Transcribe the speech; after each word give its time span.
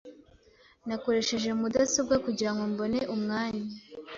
Nakoresheje 0.87 1.49
mudasobwa 1.59 2.15
kugirango 2.25 2.61
mbone 2.71 2.99
umwanya. 3.15 3.65